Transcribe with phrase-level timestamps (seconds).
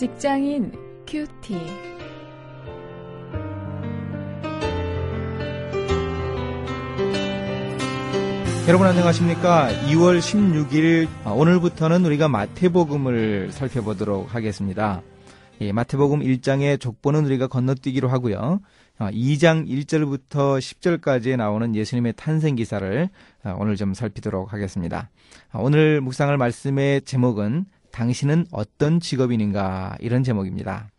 [0.00, 0.72] 직장인
[1.06, 1.58] 큐티.
[8.66, 9.68] 여러분 안녕하십니까?
[9.88, 15.02] 2월 16일 아, 오늘부터는 우리가 마태복음을 살펴보도록 하겠습니다.
[15.60, 18.62] 예, 마태복음 1장의 족보는 우리가 건너뛰기로 하고요.
[19.00, 23.10] 2장 아, 1절부터 10절까지에 나오는 예수님의 탄생 기사를
[23.42, 25.10] 아, 오늘 좀 살피도록 하겠습니다.
[25.52, 30.90] 오늘 묵상할 말씀의 제목은 당신은 어떤 직업인인가 이런 제목입니다.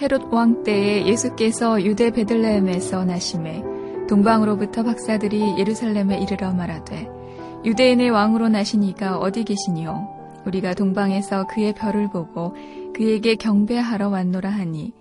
[0.00, 3.62] 헤롯 왕 때에 예수께서 유대 베들레헴에서 나심에
[4.08, 7.08] 동방으로부터 박사들이 예루살렘에 이르러 말하되
[7.64, 10.15] 유대인의 왕으로 나시니가 어디 계시니요
[10.46, 12.54] 우리가 동방에서 그의 별을 보고
[12.94, 14.92] 그에게 경배하러 왔노라 하니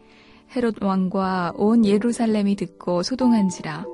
[0.55, 3.85] 헤롯 왕과 온 예루살렘이 듣고 소동한지라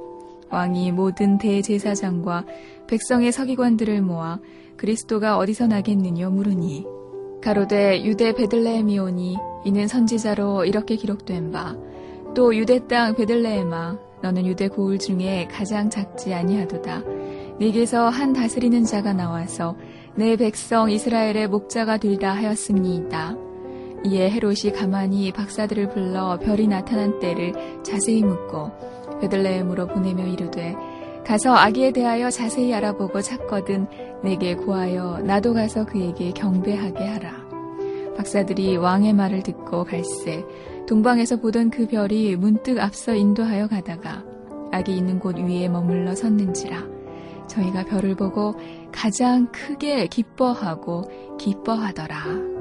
[0.50, 2.46] 왕이 모든 대제사장과
[2.88, 4.40] 백성의 서기관들을 모아
[4.78, 6.86] 그리스도가 어디서 나겠느냐 물으니
[7.42, 11.76] 가로되 유대 베들레헴이오니 이는 선지자로 이렇게 기록된 바
[12.34, 17.04] 또 유대 땅 베들레헴아 너는 유대 고을 중에 가장 작지 아니하도다.
[17.60, 19.76] 네게서 한 다스리는 자가 나와서
[20.16, 23.36] 내 백성 이스라엘의 목자가 되리라 하였음니이다
[24.06, 28.72] 이에 헤롯이 가만히 박사들을 불러 별이 나타난 때를 자세히 묻고
[29.22, 30.76] 베들레헴으로 보내며 이르되
[31.26, 33.88] 가서 아기에 대하여 자세히 알아보고 찾거든
[34.24, 37.52] 내게 구하여 나도 가서 그에게 경배하게 하라.
[38.18, 40.44] 박사들이 왕의 말을 듣고 갈새
[40.88, 44.24] 동방에서 보던 그 별이 문득 앞서 인도하여 가다가
[44.72, 47.01] 아기 있는 곳 위에 머물러 섰는지라
[47.52, 48.56] 저희가 별을 보고
[48.92, 52.52] 가장 크게 기뻐하고 기뻐하더라.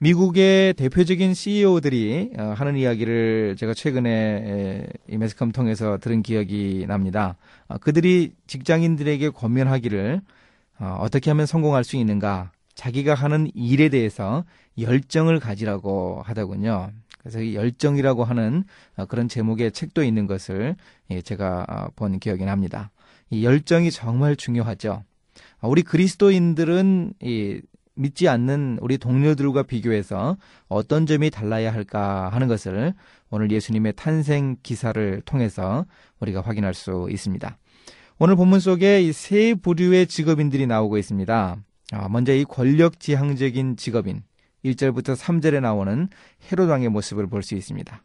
[0.00, 7.36] 미국의 대표적인 CEO들이 어, 하는 이야기를 제가 최근에 이 매스컴 통해서 들은 기억이 납니다.
[7.66, 10.20] 어, 그들이 직장인들에게 권면하기를
[10.78, 14.44] 어, 어떻게 하면 성공할 수 있는가, 자기가 하는 일에 대해서
[14.78, 16.92] 열정을 가지라고 하더군요.
[17.18, 18.62] 그래서 이 열정이라고 하는
[19.08, 20.76] 그런 제목의 책도 있는 것을
[21.10, 22.92] 예, 제가 본 기억이 납니다.
[23.30, 25.02] 이 열정이 정말 중요하죠.
[25.60, 27.60] 우리 그리스도인들은 이
[27.96, 30.36] 믿지 않는 우리 동료들과 비교해서
[30.68, 32.94] 어떤 점이 달라야 할까 하는 것을
[33.30, 35.84] 오늘 예수님의 탄생 기사를 통해서
[36.20, 37.58] 우리가 확인할 수 있습니다.
[38.20, 41.56] 오늘 본문 속에 이 세 부류의 직업인들이 나오고 있습니다.
[41.92, 44.22] 아, 먼저 이 권력지향적인 직업인
[44.64, 46.08] 1절부터 3절에 나오는
[46.50, 48.02] 헤로당의 모습을 볼 수 있습니다.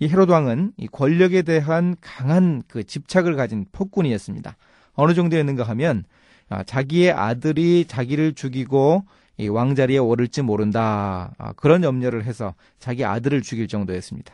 [0.00, 4.56] 이 헤로당은 이 권력에 대한 강한 그 집착을 가진 폭군이었습니다.
[4.94, 6.04] 어느 정도였는가 하면
[6.48, 9.04] 아, 자기의 아들이 자기를 죽이고
[9.38, 11.34] 이 왕자리에 오를지 모른다.
[11.38, 14.32] 아, 그런 염려를 해서 자기 아들을 죽일 정도였습니다.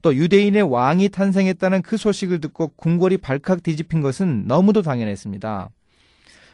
[0.00, 5.70] 또 유대인의 왕이 탄생했다는 그 소식을 듣고 궁궐이 발칵 뒤집힌 것은 너무도 당연했습니다.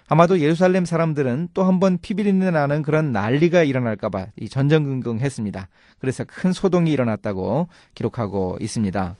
[0.08, 5.68] 아마도 예루살렘 사람들은 또 한 번 피비린내 나는 그런 난리가 일어날까봐 전전긍긍했습니다.
[5.98, 9.16] 그래서 큰 소동이 일어났다고 기록하고 있습니다.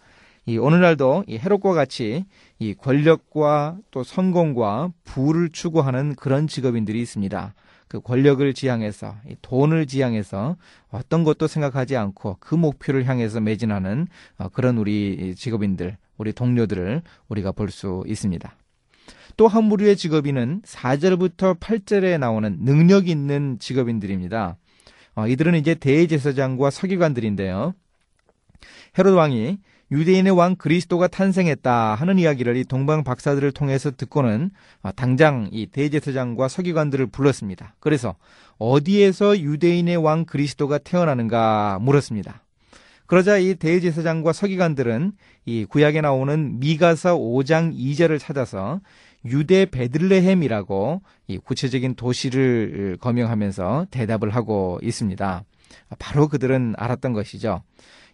[0.47, 2.25] 이 오늘날도 이 헤롯과 같이
[2.59, 7.55] 이 권력과 또 성공과 부를 추구하는 그런 직업인들이 있습니다.
[7.87, 10.57] 그 권력을 지향해서 돈을 지향해서
[10.91, 14.07] 어떤 것도 생각하지 않고 그 목표를 향해서 매진하는
[14.39, 18.55] 어, 그런 우리 직업인들, 우리 동료들을 우리가 볼 수 있습니다.
[19.39, 24.57] 또 한 부류의 직업인은 4절부터 8절에 나오는 능력 있는 직업인들입니다.
[25.15, 27.73] 어, 이들은 이제 대제사장과 서기관들인데요.
[28.99, 29.59] 헤롯 왕이
[29.93, 34.51] 유대인의 왕 그리스도가 탄생했다 하는 이야기를 이 동방 박사들을 통해서 듣고는
[34.83, 37.77] 아, 당장 이 대제사장과 서기관들을 불렀습니다.
[37.79, 38.17] 그래서
[38.59, 42.43] 어디에서 유대인의 왕 그리스도가 태어나는가 물었습니다.
[43.07, 45.13] 그러자 이 대제사장과 서기관들은
[45.47, 48.81] 이 구약에 나오는 미가서 5장 2절을 찾아서
[49.25, 55.45] 유대 베들레헴이라고 이 구체적인 도시를 거명하면서 대답을 하고 있습니다.
[55.99, 57.63] 바로 그들은 알았던 것이죠.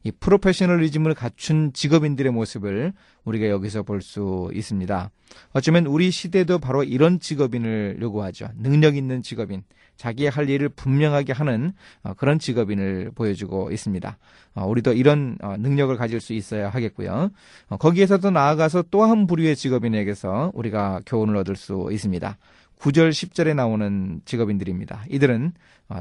[0.02, 2.92] 이 프로페셔널리즘을 갖춘 직업인들의 모습을
[3.24, 5.10] 우리가 여기서 볼 수 있습니다.
[5.52, 8.48] 어쩌면 우리 시대도 바로 이런 직업인을 요구하죠.
[8.56, 9.62] 능력 있는 직업인,
[9.96, 14.18] 자기의 할 일을 분명하게 하는 어, 그런 직업인을 보여주고 있습니다.
[14.54, 17.30] 어, 우리도 이런 어, 능력을 가질 수 있어야 하겠고요.
[17.78, 22.38] 거기에서도 나아가서 또 한 부류의 직업인에게서 우리가 교훈을 얻을 수 있습니다.
[22.78, 25.04] 9절, 10절에 나오는 직업인들입니다.
[25.10, 25.52] 이들은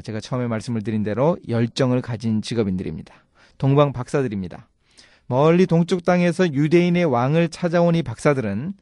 [0.04, 3.14] 제가 처음에 말씀을 드린 대로 열정을 가진 직업인들입니다.
[3.58, 4.70] 동방 박사들입니다.
[5.28, 8.74] 멀리 동쪽 땅에서 유대인의 왕을 찾아온 이 박사들은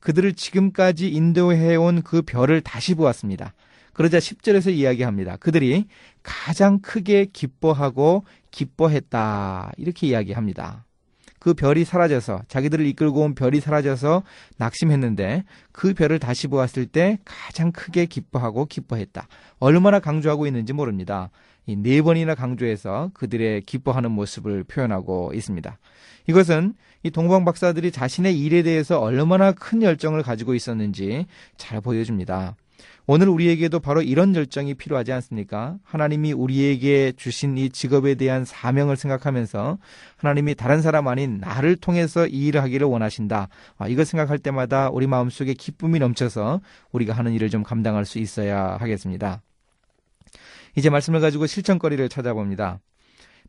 [0.00, 3.54] 그들을 지금까지 인도해온 그 별을 다시 보았습니다.
[3.92, 5.36] 그러자 10절에서 이야기합니다.
[5.36, 5.86] 그들이
[6.22, 9.72] 가장 크게 기뻐하고 기뻐했다.
[9.76, 10.84] 이렇게 이야기합니다.
[11.40, 14.22] 그 별이 사라져서 자기들을 이끌고 온 별이 사라져서
[14.58, 19.26] 낙심했는데 그 별을 다시 보았을 때 가장 크게 기뻐하고 기뻐했다.
[19.58, 21.30] 얼마나 강조하고 있는지 모릅니다.
[21.66, 25.78] 이네 번이나 강조해서 그들의 기뻐하는 모습을 표현하고 있습니다.
[26.28, 31.26] 이것은 이 동방 박사들이 자신의 일에 대해서 얼마나 큰 열정을 가지고 있었는지
[31.56, 32.54] 잘 보여줍니다.
[33.06, 35.76] 오늘 우리에게도 바로 이런 열정이 필요하지 않습니까?
[35.82, 39.78] 하나님이 우리에게 주신 이 직업에 대한 사명을 생각하면서
[40.16, 43.48] 하나님이 다른 사람 아닌 나를 통해서 이 일을 하기를 원하신다.
[43.78, 46.60] 아, 이걸 생각할 때마다 우리 마음속에 기쁨이 넘쳐서
[46.92, 49.42] 우리가 하는 일을 좀 감당할 수 있어야 하겠습니다.
[50.76, 52.80] 이제 말씀을 가지고 실천거리를 찾아봅니다.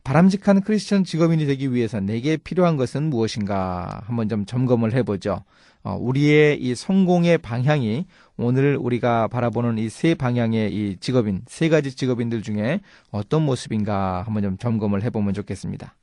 [0.04, 5.44] 바람직한 크리스천 직업인이 되기 위해서 내게 필요한 것은 무엇인가 한번 좀 점검을 해보죠.
[5.84, 8.06] 어, 우리의 이 성공의 방향이
[8.36, 14.42] 오늘 우리가 바라보는 이 세 방향의 이 직업인, 세 가지 직업인들 중에 어떤 모습인가 한번
[14.42, 15.94] 좀 점검을 해보면 좋겠습니다.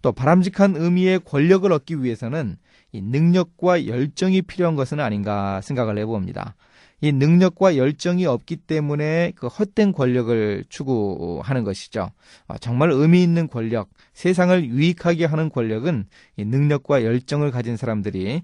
[0.00, 2.56] 또 바람직한 의미의 권력을 얻기 위해서는
[2.92, 6.54] 이 능력과 열정이 필요한 것은 아닌가 생각을 해봅니다.
[7.02, 12.12] 이 능력과 열정이 없기 때문에 그 헛된 권력을 추구하는 것이죠.
[12.46, 16.06] 어, 정말 의미 있는 권력, 세상을 유익하게 하는 권력은
[16.36, 18.42] 이 능력과 열정을 가진 사람들이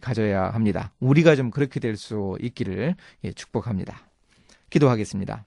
[0.00, 0.92] 가져야 합니다.
[0.98, 4.08] 우리가 좀 그렇게 될 수 있기를 예, 축복합니다.
[4.70, 5.44] 기도하겠습니다.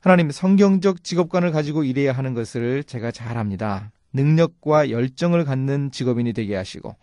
[0.00, 3.90] 하나님 성경적 직업관을 가지고 일해야 하는 것을 제가 잘 압니다.
[4.12, 6.94] 능력과 열정을 갖는 직업인이 되게 하시고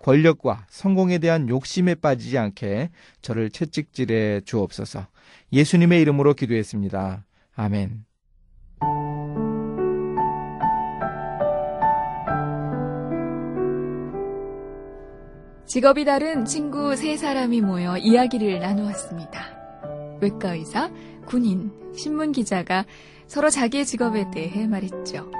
[0.00, 2.90] 권력과 성공에 대한 욕심에 빠지지 않게
[3.22, 5.06] 저를 채찍질해 주옵소서.
[5.52, 7.24] 예수님의 이름으로 기도했습니다.
[7.54, 8.04] 아멘.
[15.66, 20.18] 직업이 다른 친구 세 사람이 모여 이야기를 나누었습니다.
[20.20, 20.90] 외과 의사,
[21.26, 22.84] 군인, 신문 기자가
[23.28, 25.30] 서로 자기의 직업에 대해 말했죠.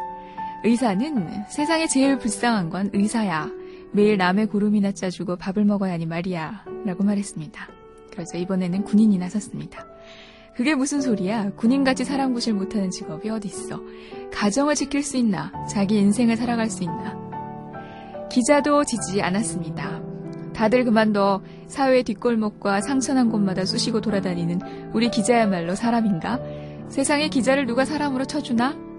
[0.63, 3.60] 의사는 세상에 제일 불쌍한 건 의사야.
[3.93, 6.65] 매일 남의 구름이나 짜주고 밥을 먹어야 하니 말이야.
[6.87, 7.69] 라고 말했습니다.
[8.13, 9.87] 그래서 이번에는 군인이 나섰습니다.
[10.55, 11.51] 그게 무슨 소리야?
[11.57, 13.81] 군인같이 사랑구실 못하는 직업이 어딨어?
[14.33, 15.53] 가정을 지킬 수 있나?
[15.67, 17.19] 자기 인생을 살아갈 수 있나?
[18.31, 20.03] 기자도 지지 않았습니다.
[20.53, 26.41] 다들 그만둬 사회 뒷골목과 상처난 곳마다 쑤시고 돌아다니는 우리 기자야말로 사람인가?
[26.89, 28.90] 세상에 기자를 누가 사람으로 쳐주나?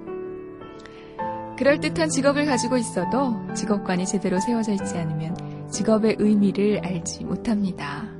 [1.62, 8.11] 그럴듯한 직업을 가지고 있어도 직업관이 제대로 세워져 있지 않으면 직업의 의미를 알지 못합니다.